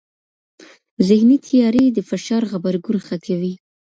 ذهني 1.07 1.37
تیاری 1.47 1.85
د 1.91 1.97
فشار 2.09 2.43
غبرګون 2.51 2.97
ښه 3.05 3.17
کوي. 3.25 3.53